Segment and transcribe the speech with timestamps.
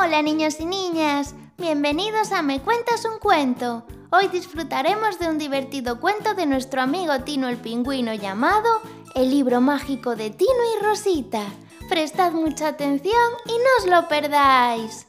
[0.00, 3.84] Hola niños y niñas, bienvenidos a Me Cuentas un Cuento.
[4.12, 8.80] Hoy disfrutaremos de un divertido cuento de nuestro amigo Tino el Pingüino llamado
[9.16, 11.42] El libro mágico de Tino y Rosita.
[11.88, 15.08] Prestad mucha atención y no os lo perdáis.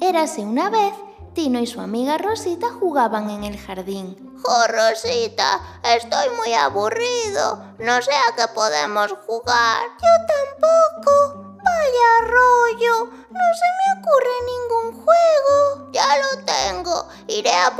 [0.00, 0.94] Érase una vez
[1.32, 4.16] Tino y su amiga Rosita jugaban en el jardín.
[4.44, 5.80] ¡Oh, Rosita!
[5.84, 7.74] Estoy muy aburrido.
[7.78, 9.80] No sé a qué podemos jugar.
[10.02, 11.33] Yo tampoco.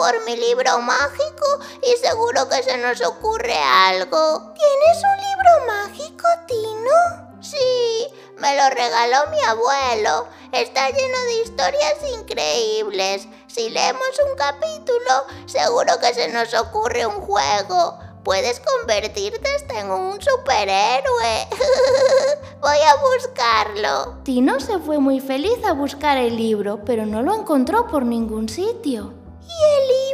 [0.05, 4.53] Por mi libro mágico y seguro que se nos ocurre algo.
[4.53, 7.41] ¿Tienes un libro mágico, Tino?
[7.41, 10.27] Sí, me lo regaló mi abuelo.
[10.53, 13.27] Está lleno de historias increíbles.
[13.47, 17.99] Si leemos un capítulo, seguro que se nos ocurre un juego.
[18.25, 21.49] Puedes convertirte hasta en un superhéroe.
[22.61, 24.19] Voy a buscarlo.
[24.23, 28.51] Tino se fue muy feliz a buscar el libro, pero no lo encontró por ningún
[28.51, 29.24] sitio.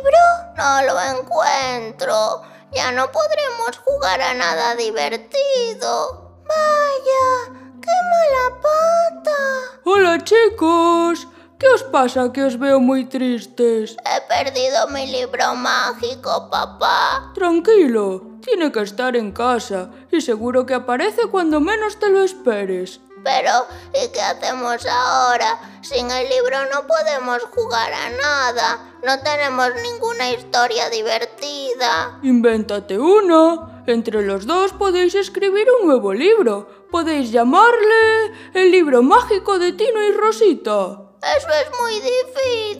[0.01, 0.19] ¿Y el libro?
[0.57, 2.43] No lo encuentro.
[2.73, 6.37] Ya no podremos jugar a nada divertido.
[6.47, 9.37] Vaya, qué mala pata.
[9.85, 11.27] Hola chicos,
[11.59, 13.97] ¿qué os pasa que os veo muy tristes?
[14.05, 17.33] He perdido mi libro mágico, papá.
[17.35, 23.01] Tranquilo, tiene que estar en casa y seguro que aparece cuando menos te lo esperes.
[23.23, 25.59] Pero, ¿y qué hacemos ahora?
[25.83, 28.95] Sin el libro no podemos jugar a nada.
[29.03, 32.19] No tenemos ninguna historia divertida.
[32.23, 33.83] Invéntate una.
[33.87, 36.69] Entre los dos podéis escribir un nuevo libro.
[36.91, 41.03] Podéis llamarle El libro mágico de Tino y Rosita.
[41.23, 42.21] Eso es muy difícil.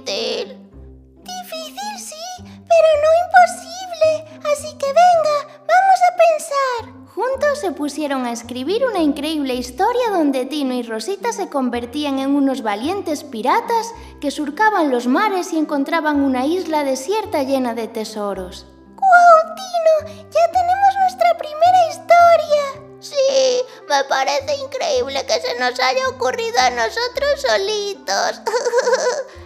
[0.05, 0.40] Difícil
[7.55, 12.63] se pusieron a escribir una increíble historia donde Tino y Rosita se convertían en unos
[12.63, 18.67] valientes piratas que surcaban los mares y encontraban una isla desierta llena de tesoros.
[18.95, 20.15] ¡Guau, Tino!
[20.31, 22.91] ¡Ya tenemos nuestra primera historia!
[23.01, 28.43] Sí, me parece increíble que se nos haya ocurrido a nosotros solitos.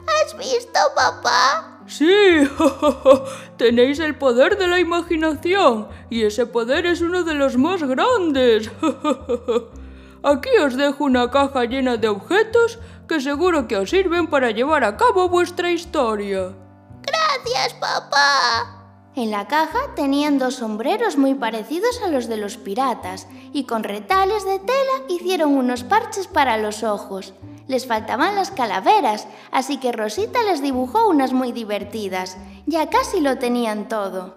[0.25, 1.75] ¿Has visto, papá?
[1.87, 2.07] Sí,
[3.57, 8.71] tenéis el poder de la imaginación y ese poder es uno de los más grandes.
[10.23, 12.79] Aquí os dejo una caja llena de objetos
[13.09, 16.55] que seguro que os sirven para llevar a cabo vuestra historia.
[17.03, 18.81] Gracias, papá.
[19.17, 23.85] En la caja tenían dos sombreros muy parecidos a los de los piratas y con
[23.85, 27.33] retales de tela hicieron unos parches para los ojos.
[27.67, 32.37] Les faltaban las calaveras, así que Rosita les dibujó unas muy divertidas.
[32.67, 34.35] Ya casi lo tenían todo.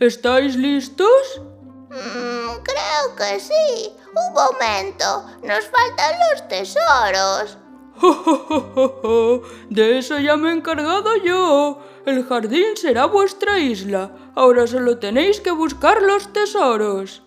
[0.00, 1.40] ¿Estáis listos?
[1.90, 3.92] Mm, creo que sí.
[4.14, 7.58] Un momento, nos faltan los tesoros.
[9.70, 11.80] De eso ya me he encargado yo.
[12.06, 14.12] El jardín será vuestra isla.
[14.36, 17.22] Ahora solo tenéis que buscar los tesoros.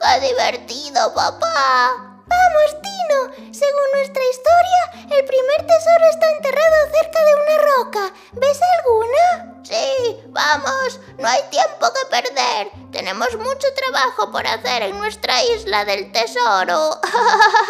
[0.00, 2.16] ¡Qué divertido, papá!
[2.28, 3.52] Vamos, Tino.
[3.52, 8.14] Según nuestra historia, el primer tesoro está enterrado cerca de una roca.
[8.32, 9.62] ¿Ves alguna?
[9.62, 11.00] Sí, vamos.
[11.18, 12.70] No hay tiempo que perder.
[12.90, 16.98] Tenemos mucho trabajo por hacer en nuestra isla del tesoro.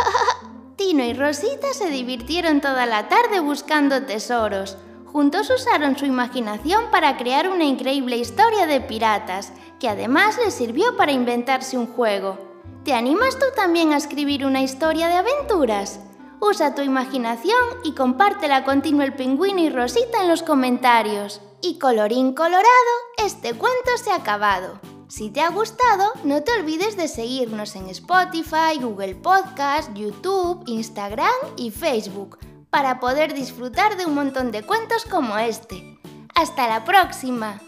[0.76, 4.76] Tino y Rosita se divirtieron toda la tarde buscando tesoros.
[5.06, 10.96] Juntos usaron su imaginación para crear una increíble historia de piratas, que además les sirvió
[10.96, 12.38] para inventarse un juego.
[12.84, 16.00] ¿Te animas tú también a escribir una historia de aventuras?
[16.40, 21.40] Usa tu imaginación y compártela con Tino el Pingüino y Rosita en los comentarios.
[21.62, 22.66] Y colorín colorado,
[23.24, 24.78] este cuento se ha acabado.
[25.08, 31.30] Si te ha gustado, no te olvides de seguirnos en Spotify, Google Podcast, YouTube, Instagram
[31.56, 32.38] y Facebook
[32.70, 35.98] para poder disfrutar de un montón de cuentos como este.
[36.34, 37.58] ¡Hasta la próxima!